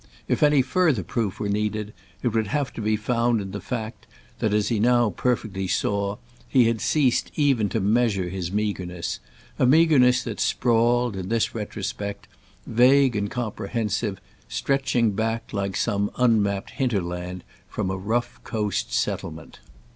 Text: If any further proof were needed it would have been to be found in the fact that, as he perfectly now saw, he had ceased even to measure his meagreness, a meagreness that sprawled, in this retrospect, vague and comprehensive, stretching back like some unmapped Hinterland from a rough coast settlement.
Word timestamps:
If 0.27 0.41
any 0.41 0.63
further 0.63 1.03
proof 1.03 1.39
were 1.39 1.47
needed 1.47 1.93
it 2.23 2.29
would 2.29 2.47
have 2.47 2.69
been 2.69 2.73
to 2.73 2.81
be 2.81 2.97
found 2.97 3.39
in 3.39 3.51
the 3.51 3.61
fact 3.61 4.07
that, 4.39 4.51
as 4.51 4.69
he 4.69 4.79
perfectly 5.15 5.61
now 5.65 5.67
saw, 5.67 6.17
he 6.49 6.65
had 6.65 6.81
ceased 6.81 7.29
even 7.35 7.69
to 7.69 7.79
measure 7.79 8.27
his 8.27 8.51
meagreness, 8.51 9.19
a 9.59 9.67
meagreness 9.67 10.23
that 10.23 10.39
sprawled, 10.39 11.15
in 11.15 11.29
this 11.29 11.53
retrospect, 11.53 12.27
vague 12.65 13.15
and 13.15 13.29
comprehensive, 13.29 14.19
stretching 14.49 15.11
back 15.11 15.53
like 15.53 15.77
some 15.77 16.09
unmapped 16.17 16.71
Hinterland 16.71 17.43
from 17.69 17.91
a 17.91 17.95
rough 17.95 18.43
coast 18.43 18.91
settlement. 18.91 19.59